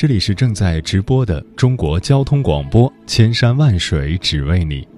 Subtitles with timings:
[0.00, 4.88] 这里是正在直播的中国交通广播，千山万水只为你，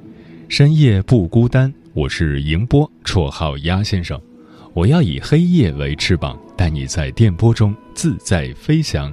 [0.48, 1.75] 深夜不孤单。
[1.92, 4.16] 我是迎波，绰号鸭先生。
[4.73, 9.12] 我要以黑夜为翅膀，带你在电波中自在飞翔。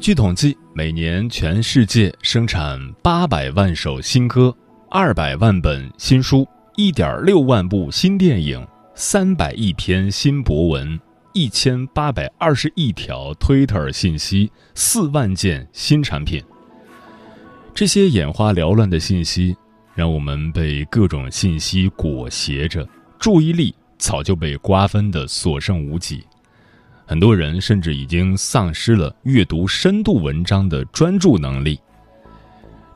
[0.00, 4.52] 据统计，每年全世界生产八百万首新歌，
[4.90, 6.44] 二百万本新书，
[6.74, 8.66] 一点六万部新电影。
[8.98, 10.98] 三百亿篇新博文，
[11.36, 16.42] 一千八百二十亿条 Twitter 信息，四万件新产品。
[17.74, 19.54] 这些眼花缭乱的信息，
[19.94, 22.88] 让我们被各种信息裹挟着，
[23.18, 26.24] 注意力早就被瓜分的所剩无几。
[27.04, 31.78] 很多人甚至已经丧失了阅读深度文章的专注能力。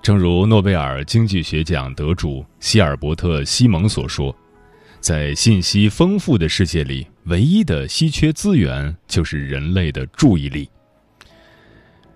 [0.00, 4.34] 正如诺贝尔经济学奖得主希尔伯特·西蒙所说。
[4.98, 10.68] 在信息丰富的世界里，唯一的稀缺资源就是人类的注意力。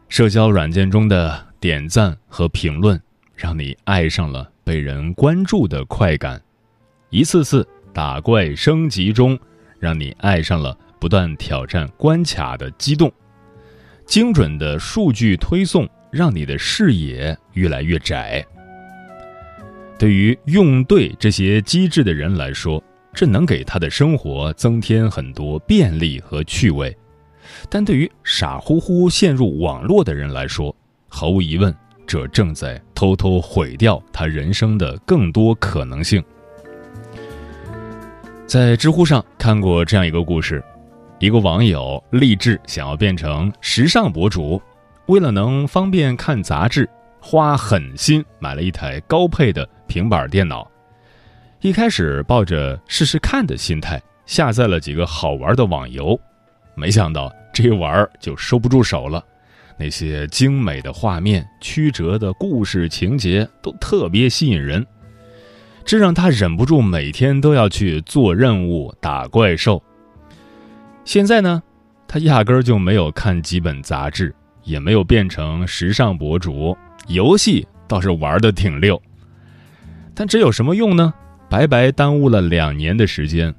[0.09, 3.01] 社交软件中的点赞和评论，
[3.35, 6.39] 让你爱上了被人关注的快感；
[7.11, 9.39] 一次次打怪升级中，
[9.79, 13.11] 让你爱上了不断挑战关卡的激动；
[14.07, 18.45] 精准的数据推送，让你的视野越来越窄。
[19.99, 22.83] 对于用对这些机制的人来说，
[23.15, 26.91] 这能给他的生活增添很多便利和趣味；
[27.71, 30.75] 但对于傻乎乎陷入网络的人来说，
[31.09, 31.75] 毫无疑问，
[32.07, 36.23] 这正在偷偷毁掉他人生的更多可能性。
[38.47, 40.63] 在知乎上看过这样一个故事：
[41.19, 44.61] 一个网友立志想要变成时尚博主，
[45.07, 46.89] 为了能方便看杂志。
[47.27, 50.71] 花狠心买了一台高配的平板电脑，
[51.65, 56.21] 一开始抱着试试看的心态下载了几个好玩的网游，
[56.75, 59.25] 没想到这一玩就收不住手了。
[59.79, 64.87] 那些精美的画面、曲折的故事情节都特别吸引人，
[65.87, 69.83] 这让他忍不住每天都要去做任务、打怪兽。
[71.07, 71.63] 现在呢，
[72.07, 76.77] 他压根儿就没有看几本杂志，也没有变成时尚博主。
[77.07, 79.01] 游戏倒是玩的挺溜，
[80.15, 81.15] 但这有什么用呢？
[81.49, 83.55] 白白耽误了两年的时间。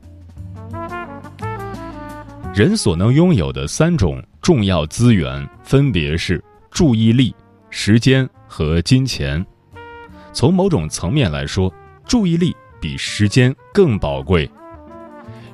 [2.53, 7.35] 人所能拥有的三种重要资源分别是注意力、
[7.69, 9.45] 时间和金钱。
[10.31, 11.73] 从某种层面来说，
[12.05, 14.49] 注意力比时间更宝贵，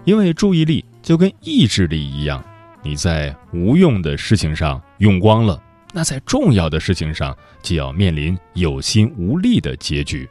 [0.05, 2.43] 因为注意力就跟意志力一样，
[2.83, 5.61] 你在无用的事情上用光了。
[5.93, 10.29] 那在重要的事情上，就要面临有心无力的结局。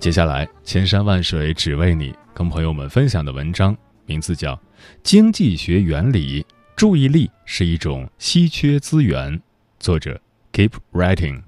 [0.00, 3.76] 接下来，千山万水只为你，跟朋友们分享的文章
[4.06, 4.54] 名字叫
[5.02, 6.40] 《经济学原理》，
[6.76, 9.42] 注意力是一种稀缺资源。
[9.80, 10.20] 作者
[10.52, 11.47] ：Keep Writing。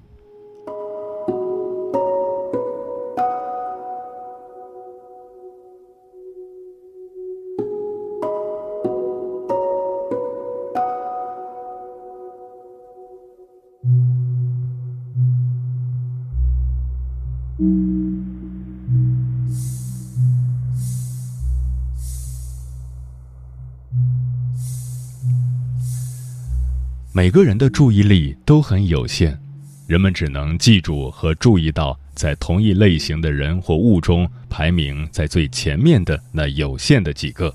[27.13, 29.37] 每个人的注意力都很有限，
[29.85, 37.53] 人们只能记住和注意到在同一类型的人或物中排名在最前面的那有限的几个。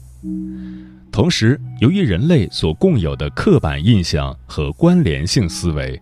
[1.11, 5.99] 同时，由于人类所共有的刻板印象和关联性思维，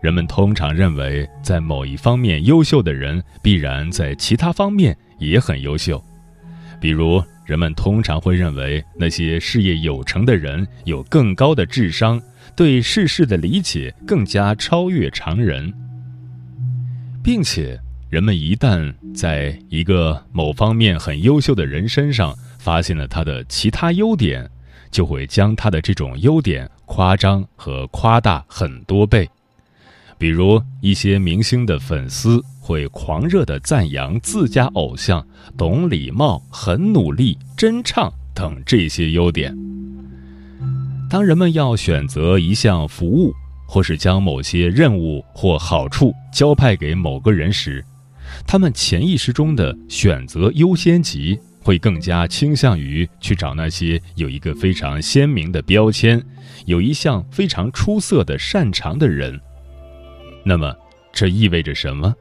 [0.00, 6.02] 人们通常认为在某一方面优秀的人必然在其他方面也很优秀。
[6.80, 12.18] 比如，人们通常会认为那些事业有成的人有更高的智商。
[12.56, 15.72] 对世事的理解更加超越常人，
[17.22, 17.78] 并且
[18.08, 24.48] 人们一旦在一个某方面很优秀的人身上发现了他的其他优点，
[24.90, 29.28] 就会将他的这种优点夸张和夸大很多倍。
[30.16, 35.26] 比如，一些明星的粉丝会狂热地赞扬自家偶像
[35.56, 39.73] 懂礼貌、很努力、真唱等这些优点。
[41.14, 43.32] 当人们要选择一项服务，
[43.68, 47.84] 或是将某些任务或好处交派给某个人时，
[48.44, 56.20] 他们潜意识中的选择优先级会更加倾向于去找那些有一个非常鲜明的标签、
[56.66, 59.40] 有一项非常出色的擅长的人。
[60.44, 60.74] 那么，
[61.12, 62.12] 这意味着什么？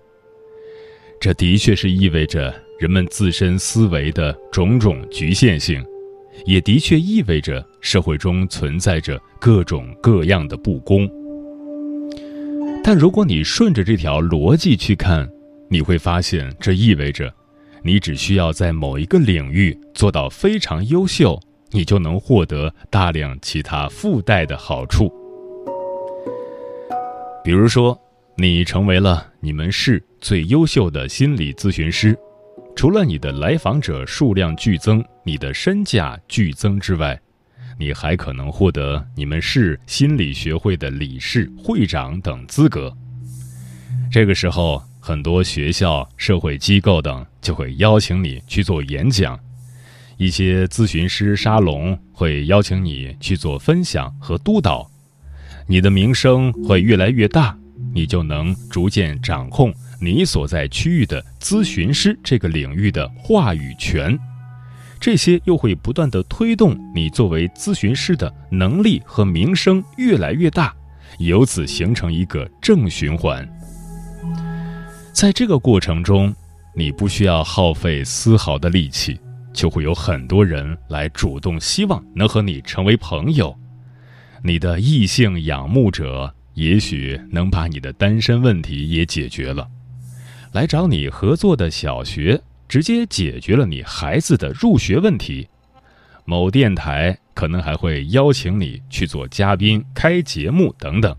[1.20, 5.84] 这的确是意味着人们自身思维的种种局限性，
[6.46, 11.08] 也的确意味着社会中存在着各种各样的不公。
[12.84, 15.30] 但如果你顺着这条逻辑去看，
[15.70, 17.32] 你会发现，这意味着，
[17.84, 21.40] 你只需要在某一个领域做到非常优秀，
[21.72, 25.12] 你就能获得大量其他附带的好处。
[27.44, 28.00] 比如说，
[28.38, 32.18] 你成为了你们市最优秀的心理咨询师，
[32.76, 37.20] 除了你的来访者数量剧增、你的身价剧增之外，
[37.78, 42.96] 你还可能获得你们市心理学会的理事、会长等资格。
[44.12, 49.40] 这个时候，很多学校、社会机构等就会邀请你去做演讲，
[50.18, 54.90] 一些咨询师沙龙会邀请你去做分享和督导。
[55.68, 57.58] 你的名声会越来越大，
[57.94, 64.18] 你就能逐渐掌控你所在区域的咨询师这个领域的话语权。
[65.04, 70.74] 这些又会不断的推动你作为咨询师的能力和名声越来越大，
[71.18, 73.46] 由此形成一个正循环。
[75.12, 76.34] 在这个过程中，
[76.74, 79.20] 你不需要耗费丝毫的力气，
[79.52, 83.54] 就会有很多人来主动希望能和你成为朋友。
[84.42, 89.68] 你的异性仰慕者也许能把你的单身问题也解决了，
[90.54, 92.42] 来找你合作的小学。
[92.74, 95.48] 直接解决了你孩子的入学问题，
[96.26, 101.16] 某电台可能还会邀请你去做嘉宾、开节目等等。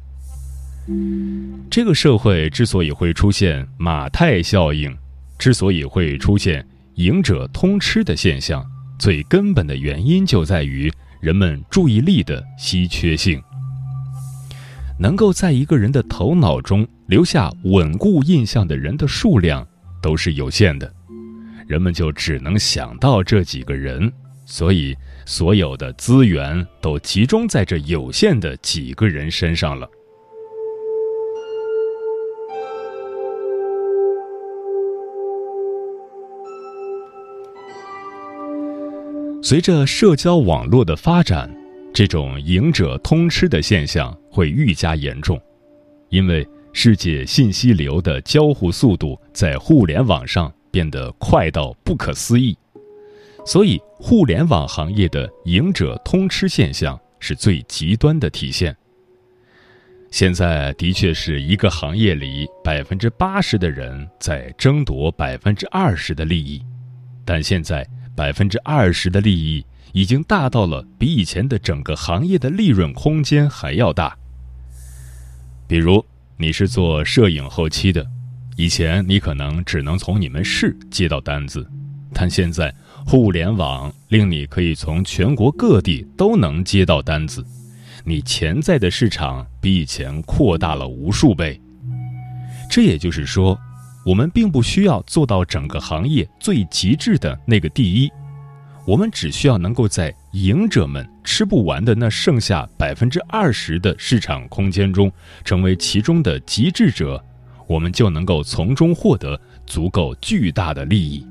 [1.71, 4.93] 这个社会之所以会出现马太效应，
[5.39, 8.67] 之所以会出现赢者通吃的现象，
[8.99, 13.41] 最根本的原因就在于人们注意力的稀缺性。
[14.99, 19.65] 能够在一个人的头脑中留下稳固印象的人的数量
[20.03, 20.93] 都是有限的。
[21.66, 24.12] 人们就只能想到这几个人，
[24.46, 29.88] 所以所有的资源都集中在这有限的几个人身上了。
[39.43, 41.55] 随着社交网络的发展，
[41.93, 45.38] 这种“赢者通吃”的现象会愈加严重，
[46.08, 50.50] 因为世界信息流的交互速度在互联网上。
[50.75, 52.59] 变得快到不可思议，
[53.47, 58.76] 所以互联网行业的“赢者通吃”现象是最极端的体现。
[60.11, 66.61] 现在的确是一个行业里百分之八十的人在争夺百分之二十的利益，
[67.25, 67.87] 但现在
[68.17, 74.19] 百分之二十的利益已经大到了比以前的整个行业的利润空间还要大。
[75.69, 76.05] 比如，
[76.37, 78.05] 你是做摄影后期的。
[78.56, 81.69] 以前你可能只能从你们市接到单子，
[82.12, 82.73] 但现在
[83.05, 87.44] 互联网令你可以从全国各地都能接到单子，
[88.05, 91.61] 你潜在的市场比以前扩大了无数倍。
[92.70, 93.58] 这也就是说，
[94.06, 98.08] 我们并不需要做到整个行业最极致的那个第一，
[98.87, 105.11] 我们只需要能够在赢者们吃不完的那剩下百分之二十的市场空间中，
[105.44, 107.23] 成为其中的极致者。
[107.67, 111.27] 我们就能够从中获得足够巨大的利益，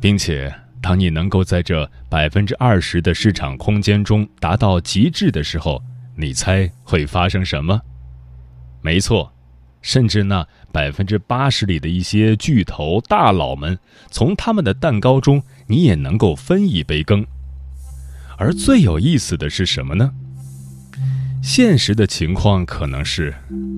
[0.00, 5.82] 并且，当你能够在这百分之二十的市场空间中达到极致的时候，
[6.16, 7.80] 你猜会发生什么？
[8.80, 9.32] 没错，
[9.80, 13.78] 甚至那百分之八十里的一些巨头大佬们，
[14.10, 17.26] 从他们的蛋糕中，你也能够分一杯羹。
[18.36, 20.12] 而最有意思的是什么呢？
[21.42, 23.34] 现实的情况可能是，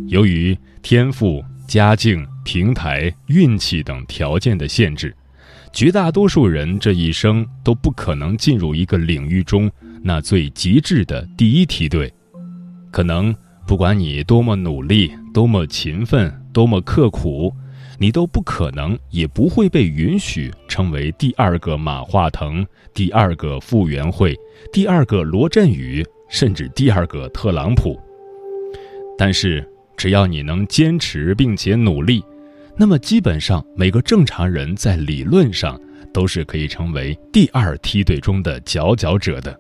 [0.08, 5.16] 由于天赋、家境、平台、运气等条件的限制，
[5.72, 9.70] 绝大多数人这一生都不可能进入一个领域中
[10.02, 12.12] 那最极致的第一梯队。
[12.90, 13.34] 可能
[13.66, 17.50] 不管你多么努力、多么勤奋、多么刻苦，
[17.98, 24.38] 你都不可能也不会被允许成为第二个马化腾、第二个傅园慧、
[24.70, 26.04] 第二个罗振宇。
[26.34, 27.96] 甚至第二个特朗普，
[29.16, 29.64] 但是
[29.96, 32.24] 只要你能坚持并且努力，
[32.76, 35.80] 那么基本上每个正常人在理论上
[36.12, 39.56] 都是可以成为第二梯队中的佼佼者的。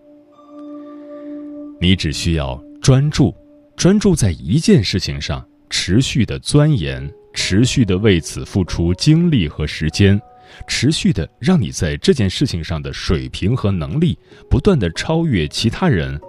[1.80, 3.32] 你只需要专注，
[3.76, 10.20] 专注在一件事情上，持续的钻研，持续的为此付出精力和时间，
[10.66, 14.18] 持续的让你在这件事情上的水平和能力
[14.50, 16.20] 不断的超越其他人。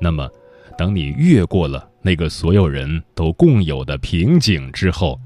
[0.00, 0.28] 那么，
[0.76, 5.20] 等你越过了那个所有人都共有的瓶颈之后，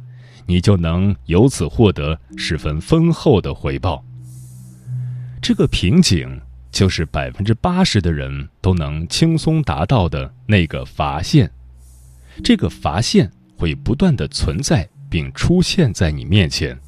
[0.46, 4.04] 你就能由此获得十分丰厚的回报。
[5.40, 11.50] 这个瓶颈就是百分之八十的人都能轻松达到的那个阀线，
[12.42, 16.78] 这个阀线会不断的存在并出现在你面前。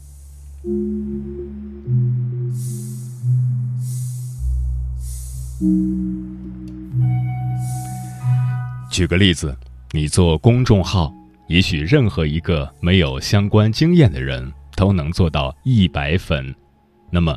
[8.94, 9.52] 举个例子，
[9.90, 11.12] 你做公众号，
[11.48, 16.54] 也许任何一个没有相关经验的人都能做到一百粉。
[17.10, 17.36] 那么，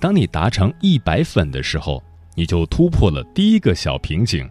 [0.00, 2.02] 当你达成一百粉的时候，
[2.34, 4.48] 你就突破了第一个小瓶颈。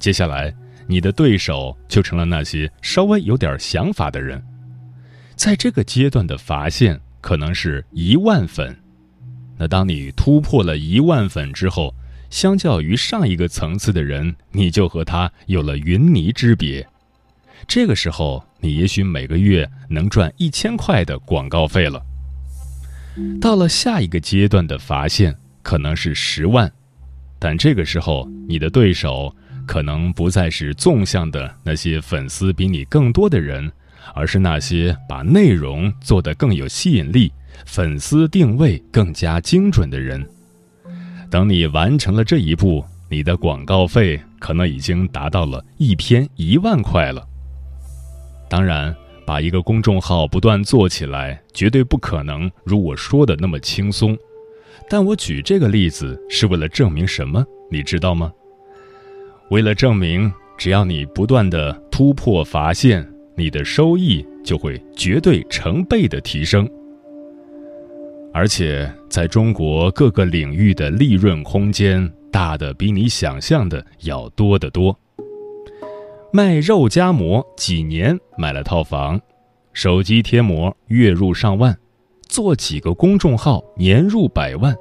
[0.00, 0.52] 接下来，
[0.88, 4.42] 你的对手就成了那些稍微有点想法的人。
[5.36, 8.76] 在这个阶段的发现可能是一万粉。
[9.56, 11.94] 那当你突破了一万粉之后，
[12.30, 16.86] 相较于上一个层次的人，你就和他有了云泥之别。
[17.66, 22.02] 这个时候，你也许每个月能赚一千块的广告费了。
[23.40, 26.70] 到了下一个阶段的罚线可能是十万，
[27.38, 29.34] 但这个时候你的对手
[29.66, 33.70] 可能不再是纵向的那些粉丝比你更多的人，
[34.14, 37.32] 而是那些把内容做得更有吸引力、
[37.64, 40.28] 粉丝定位更加精准的人。
[41.34, 47.26] 等你完成了这一步，你的广告费可能已经达到了一篇一万块了。
[48.48, 48.94] 当然，
[49.26, 54.16] 把一个公众号不断做起来，绝对不可能如我说的那么轻松。
[54.88, 57.44] 但我举这个例子是为了证明什么？
[57.68, 58.30] 你知道吗？
[59.50, 63.04] 为了证明，只要你不断的突破阀线，
[63.36, 66.64] 你的收益就会绝对成倍的提升。
[68.36, 74.98] 而且，在中国各个领域的利润空间大的比你想象的要多得多。
[76.32, 79.20] 卖肉夹馍几年买了套房，
[79.72, 81.78] 手机贴膜月入上万，
[82.28, 84.74] 做几个公众号年入百万，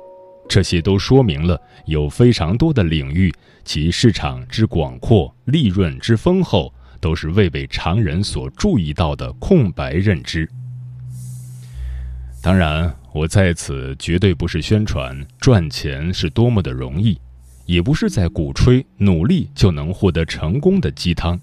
[0.49, 3.31] 这些都说明了有非常多的领域
[3.63, 10.49] 其市场之广阔、利润之丰厚，都是未被常人所注意到的空白认知。
[12.43, 12.93] 当然。
[13.13, 17.15] 我在此绝对不是宣传赚钱是多么的容易，
[17.67, 21.39] 也不是在鼓吹努力就能获得成功的鸡汤。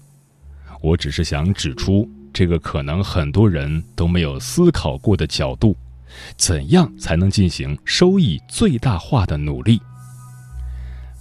[0.81, 5.77] 我只是想指出这个可能很多人都没有思考过的角度：
[6.35, 9.79] 怎样才能进行收益最大化的努力？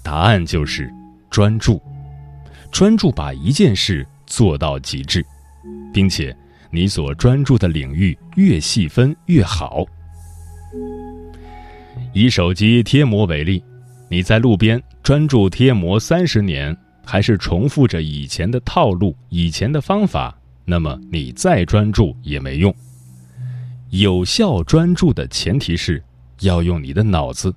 [0.03, 0.93] 答案就是
[1.31, 1.81] 专注，
[2.73, 5.25] 专注把一件事做到极致，
[5.95, 6.37] 并且
[6.71, 9.85] 你所专注的领域越细分越好。
[12.13, 13.63] 以手机贴膜为例，
[14.09, 22.75] 你在路边专注贴膜三十年，还是重复着以前的套路、以前的方法，那么你再专注也没用。
[23.91, 26.01] 有效专注的前提是
[26.41, 27.53] 要用你的脑子，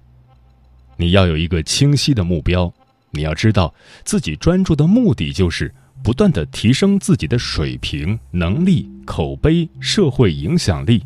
[0.98, 2.74] 你要有一个清晰的目标，
[3.12, 3.72] 你要知道
[4.04, 5.72] 自己专注的目的就是
[6.04, 11.02] 不断的提升自己的水平、能力、口碑、社会影响力。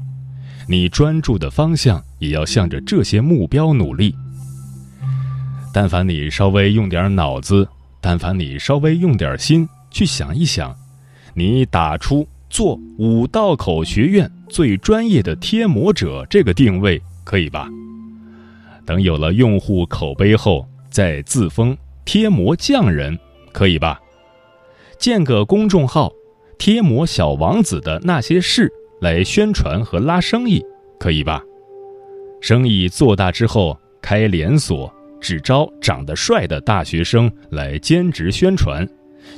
[0.68, 4.14] 你专注的方向也要向着这些目标努力。
[5.72, 7.68] 但凡你稍微用点脑子，
[8.02, 10.76] 但凡你稍微用点心去想一想，
[11.36, 17.70] 你打出做五道口学院最专业的贴膜者这个定位，可以吧？
[18.84, 23.18] 等有了用户口碑后，再自封贴膜匠人，
[23.54, 24.00] 可以吧？
[25.00, 26.12] 建个公众号，
[26.58, 28.72] 贴膜小王子的那些事。
[29.00, 30.60] 来宣传和拉生意，
[31.00, 31.40] 可以吧？
[32.42, 38.90] 生意做大之后，开连锁，只招长得帅的大学生来兼职宣传，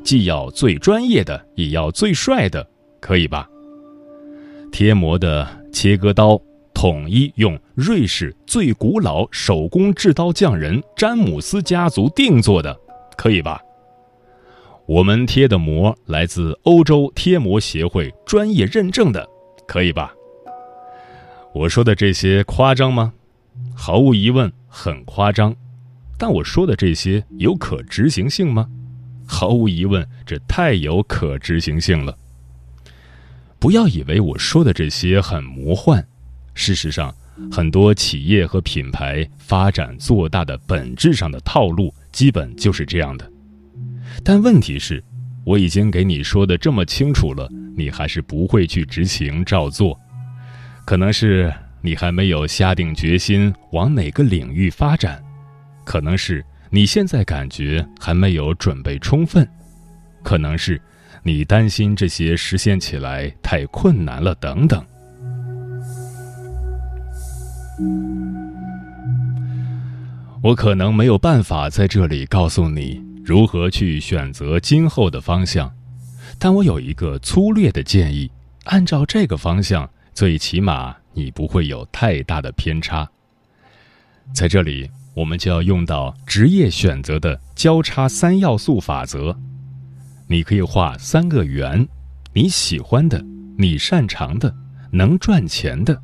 [0.01, 2.65] 既要最专业的，也要最帅的，
[3.01, 3.49] 可以吧？
[4.71, 6.41] 贴膜的切割刀，
[6.73, 12.73] 统一用瑞士最古老手工制刀匠人詹姆斯家族定做的，
[13.17, 13.59] 可以吧？
[14.89, 19.23] 我们贴的膜来自欧洲贴膜协会专业认证的。
[19.67, 20.11] 可以吧？
[21.53, 23.13] 我说的这些夸张吗？
[23.75, 25.55] 毫无疑问很夸张，
[26.17, 28.67] 但我说的这些有可执行性吗？
[29.27, 32.17] 毫无疑问，这太有可执行性了。
[33.59, 36.03] 不要以为我说的这些很魔幻，
[36.55, 37.13] 事实上，
[37.51, 43.31] 很多企业和品牌发展做大的本质上的套路，基本就是这样的。
[44.23, 45.03] 但问题是，
[45.45, 49.97] 我已经给你说的这么清楚了，你还是不会去执行照做。
[50.85, 55.23] 可能是你还没有下定决心往哪个领域发展，
[55.85, 59.47] 可能是你现在感觉还没有准备充分，
[60.23, 60.81] 可能是
[61.23, 64.83] 你担心这些实现起来太困难了，等等。
[70.41, 75.71] 我可能没有办法在这里告诉你如何去选择今后的方向，
[76.39, 78.31] 但我有一个粗略的建议：
[78.63, 83.07] 按照这个方向，最起码你不会有太大的偏差。
[84.33, 89.37] 在这里，我们就要用到职业选择的交叉三要素法则。
[90.25, 91.87] 你可以画三个圆：
[92.33, 93.23] 你喜欢的、
[93.59, 94.51] 你擅长的、
[94.91, 96.01] 能赚钱的。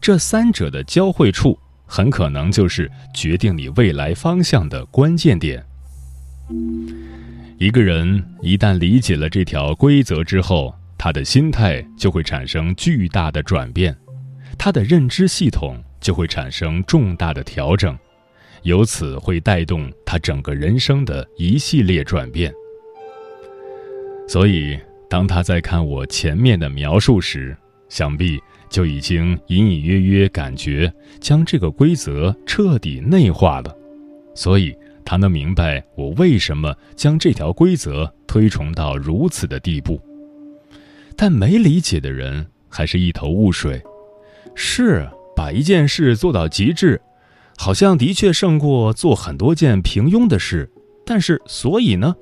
[0.00, 5.64] 这三者的交汇处，很可能就是决定你未来方向的关键点。
[7.58, 13.96] 一个人一旦理解了这条规则之后，他的心态就会产生巨大的转变，
[14.56, 17.96] 他的认知系统就会产生重大的调整，
[18.62, 22.52] 由此会带动他整个人生的一系列转变。
[24.26, 24.78] 所以，
[25.08, 27.56] 当他在看我前面的描述时，
[27.88, 28.40] 想必。
[28.70, 33.74] 就已经隐隐约约感觉将这个规则彻底内化了，
[34.34, 34.76] 所以
[35.10, 39.98] 他能明白我为什么将这条规则推崇到如此的地步。
[41.16, 43.82] 但没理解的人还是一头雾水。
[44.54, 47.00] 是把一件事做到极致，
[47.56, 50.70] 好像的确胜过做很多件平庸的事。
[51.06, 52.14] 但是，所以呢？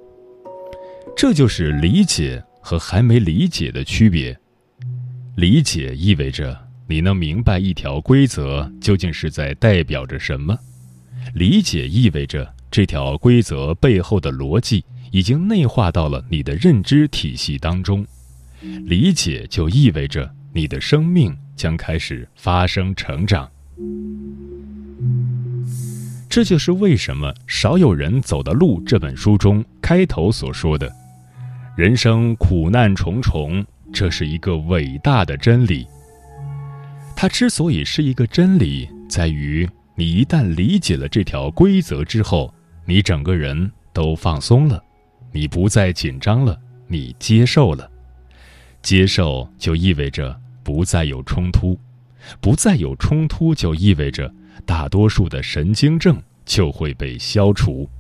[1.17, 4.39] 这就是理解和还没理解的区别。
[5.35, 10.57] 理解意味着你能明白一条规则究竟是在代表着什么，
[11.35, 18.07] 理解意味着这条规则背后的逻辑已经内化到了你的认知体系当中，
[18.85, 23.49] 理解就意味着你的生命将开始发生成长。
[26.29, 30.93] 这就是为什么《少有人走的路》这本书中开头所说的
[31.77, 35.87] ：“人生苦难重重。”这是一个伟大的真理。
[37.15, 42.53] 它之所以是一个真理，在于你一旦理解了这条规则之后，
[42.89, 44.81] 你整个人都放松了，
[45.33, 47.91] 你不再紧张了，你接受了。
[48.81, 51.77] 接受就意味着不再有冲突，
[52.41, 54.33] 不再有冲突就意味着
[54.65, 57.91] 大多数的神经症就会被消除。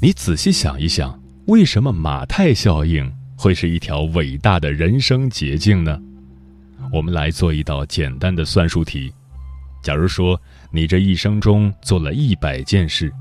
[0.00, 6.00] 你仔细想一想，为什么马太效应会是一条伟大的人生捷径呢？
[6.92, 9.12] 我们来做一道简单的算术题。
[9.82, 13.12] 假如说你这一生中做了一百件事，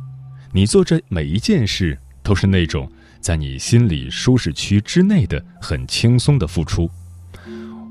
[0.52, 2.88] 你做这每一件事都是那种
[3.20, 6.88] 在你心里舒适区之内的很轻松的付出，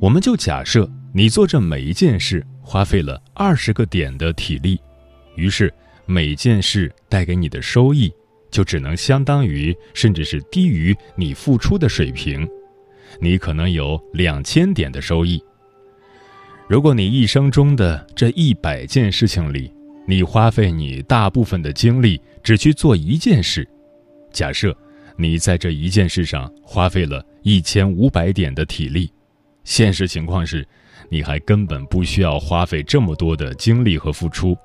[0.00, 4.80] 我们就假设你做这每一件事花费了二十个点的体力，
[5.34, 5.74] 于是
[6.06, 8.12] 每件事带给你的收益。
[8.50, 12.48] 就只能相当于，甚至是低于你付出的水平，
[13.20, 15.42] 你可能有两千点的收益。
[16.68, 19.72] 如果你一生中的这一百件事情里，
[20.06, 23.68] 你花费你大部分的精力只去做一件事，
[24.32, 24.76] 假设
[25.16, 29.10] 你在这一件事上花费了一千五百点的体力，
[29.64, 30.66] 现实情况是，
[31.08, 34.56] 你还根本不需要花费这么多的精力和付出。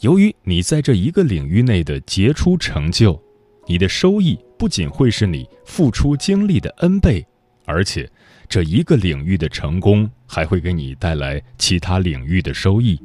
[0.00, 3.20] 由于你在这一个领域内的杰出成就，
[3.66, 7.26] 你的收益不仅会是你付出精力的 N 倍，
[7.66, 8.10] 而且
[8.48, 12.98] 这一个领域的成功还会给你带来其他领域的收益，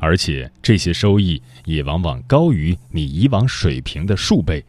[0.00, 4.64] 而且这些收益也往往高于你以往水平的数倍。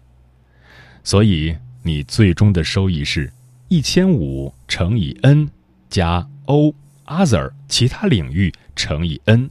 [1.02, 3.32] 所以，你最终的收益是
[3.70, 5.50] 一千五乘以 N
[5.90, 9.50] 加 O other 其他领域乘以 N。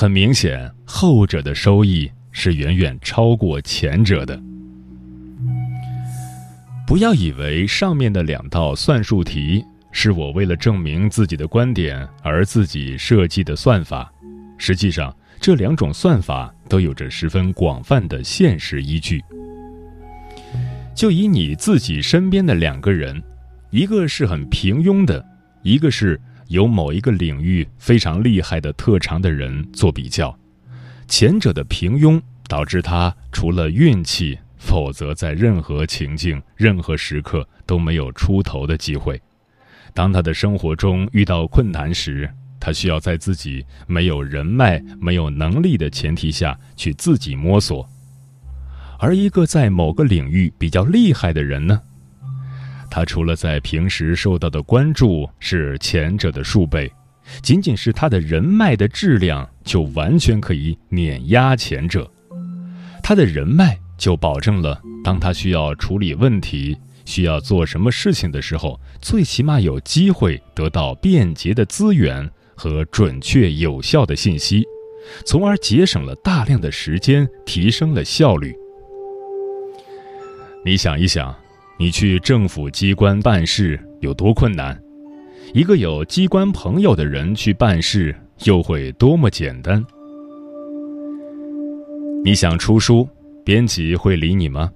[0.00, 4.40] 很明显，后者的收益是远远超过前者的。
[6.86, 14.08] 不要以为上面的两道算术题是我为了证明自己的观点而自己设计的算法，
[14.56, 19.20] 实际上这两种算法都有着十分广泛的现实依据。
[20.94, 23.20] 就以你自己身边的两个人，
[23.70, 25.26] 一个是很平庸的，
[25.64, 26.20] 一个是。
[26.48, 30.36] 有某一个领域非常厉害的特长的人做比较，
[31.06, 39.20] 前者的平庸导致他除了运气，否则在任何情境、任何时刻都没有出头的机会。
[39.92, 47.88] 当他的生活中遇到困难时，他需要在自己没有人脉、没有能力的前提下去自己摸索。
[48.98, 51.80] 而一个在某个领域比较厉害的人呢？
[52.90, 56.90] 他除了在平时受到的关注是前者的数倍，
[57.42, 62.10] 仅仅是他的人脉的质量就完全可以碾压前者。
[63.02, 74.64] 他的人脉就保证了，当他需要处理问题、需要做什么事情的时候，最起码有机会得到便捷的资源和准确有效的信息，
[75.26, 78.54] 从而节省了大量的时间，提升了效率。
[80.64, 81.34] 你想一想。
[81.80, 84.76] 你去政府机关办事有多困难？
[85.54, 88.12] 一个有机关朋友的人去办事
[88.42, 89.84] 又会多么简单？
[92.24, 93.08] 你想出书，
[93.44, 94.72] 编辑会理你吗？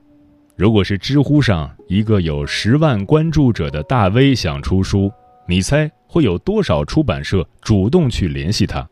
[0.55, 5.11] 如果是知乎上一个有十万关注者的大 V 想出书，
[5.49, 8.89] 你猜会有多少出版社主动去联系他？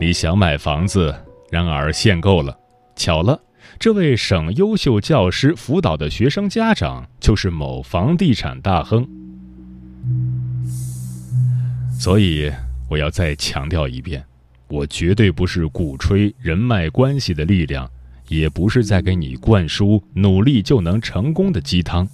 [0.00, 1.14] 你想买房子，
[1.52, 2.58] 然而限购了，
[2.96, 3.40] 巧了。
[3.82, 9.04] 这位省优秀教师辅导的学生家长就是某房地产大亨，
[11.98, 12.48] 所以
[12.88, 14.24] 我要再强调一遍，
[14.68, 17.90] 我绝对不是鼓吹人脉关系的力量，
[18.28, 22.08] 也不是在给你灌输努力就能成功的鸡汤，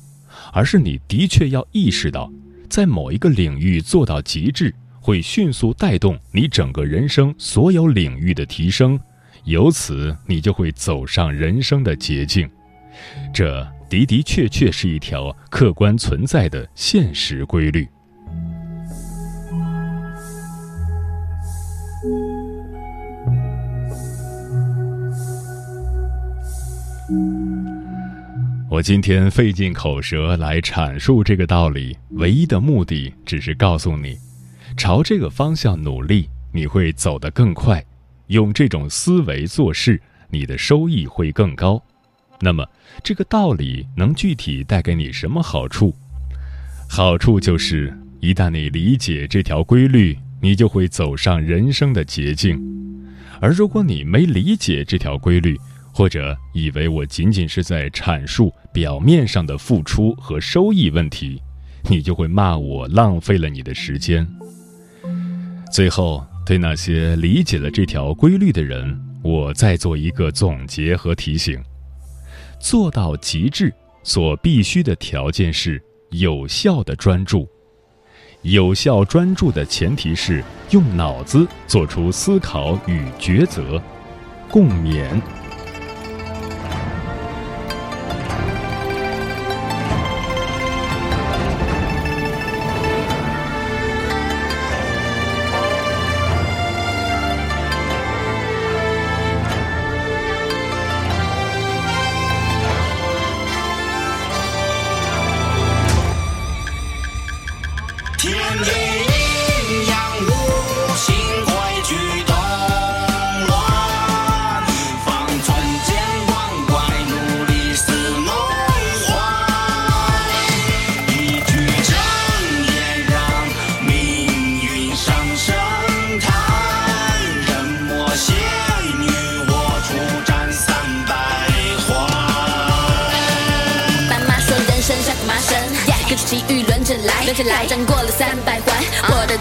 [0.54, 2.32] 而是你的确要意识到，
[2.70, 8.98] 在某一个领域做到极致，会迅速带动你整个人生所有领域的提升。
[9.48, 12.46] 由此，你就会走上人生的捷径，
[13.32, 17.88] 这的的确确是一条客观存在的现实规律。
[28.68, 34.18] 我今天费尽口舌来阐述这个道理，唯一的目的只是告诉你，
[34.76, 37.82] 朝这个方向努力，你会走得更快。
[38.28, 41.82] 用这种思维做事，你的收益会更高。
[42.40, 42.66] 那么，
[43.02, 45.94] 这个道理能具体带给你什么好处？
[46.88, 52.62] 好处就是，一旦你理解这条规律，你就会走上人生的捷径。
[53.40, 55.58] 而如果你没理解这条规律，
[55.92, 61.42] 或者以为我仅仅是在阐述表面上的付出和收益问题，
[61.90, 64.26] 你就会骂我浪费了你的时间。
[65.72, 66.24] 最后。
[66.48, 71.62] 对那些理解了这条规律的人，我再做一个总结和提醒：
[72.58, 73.70] 做到极致
[74.02, 77.46] 所必须的条件是有效的专注。
[78.40, 83.78] 有效专注的前提是用脑子做出思考与抉择。
[84.50, 85.20] 共勉。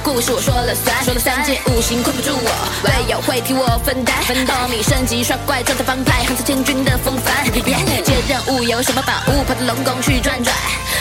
[0.03, 2.49] 故事我说了算，说了三界五行困不住我，
[2.83, 4.15] 队友会替我分担。
[4.23, 7.45] 分多米升级刷怪，转的方派，横扫千军的风范。
[7.51, 10.55] 接任务有什么宝物，跑到龙宫去转转。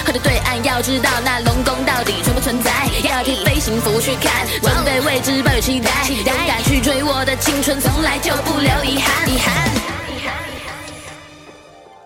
[0.04, 2.70] 喝到对岸，要知道那龙宫到底存不存在，
[3.02, 9.28] 要替飞行服去看，准备未知抱有期待，勇敢去追我的青春，从来就不留遗憾。
[9.28, 9.70] 遗憾。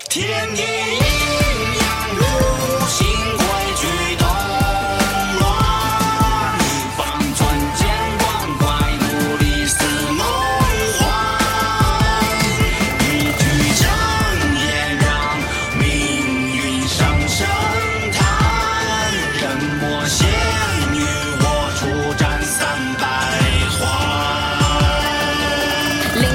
[0.08, 0.26] 天
[0.56, 1.29] 意。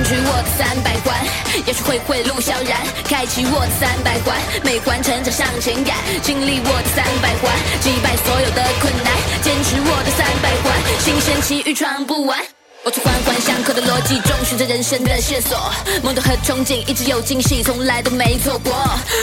[0.06, 1.18] 取我的三百环，
[1.66, 12.55] 也许会会路萧然，开启我的三百环，每环成长向前赶，经历我的三百环，击败所有的困难，坚持我的三百环，新鲜奇遇闯不完。
[12.86, 15.58] 我从环环相扣的逻辑中寻找人生的线索，
[16.04, 18.72] 梦都和憧憬一直有惊喜，从来都没错过。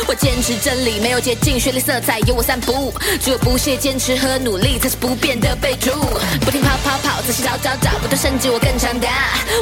[0.08, 5.92] 我坚持真理，没有捷径，绚丽色彩由我散布，只有不懈坚持和努力才是不变的备注。
[6.40, 9.08] 不停跑跑跑，仔细找找找，不断升级我更强大。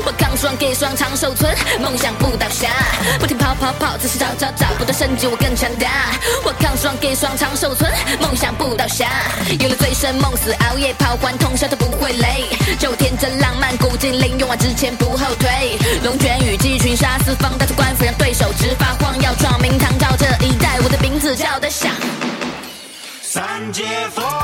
[0.07, 2.71] 我抗双给双长寿存，梦想不倒下。
[3.19, 6.11] 不停跑跑跑，仔细找找找，不断升级我更强大。
[6.43, 9.11] 我抗双给双长寿存，梦想不倒下。
[9.59, 12.47] 有了醉生梦死，熬夜跑完通宵都不会累，
[12.79, 13.77] 就天真浪漫。
[13.90, 21.90] 古精灵勇往直前不后退，龙卷雨击群杀四方，带着官府让对手直发慌，要闯名堂，照这一代，我的名字叫得响。
[23.20, 23.83] 三界
[24.14, 24.39] 风。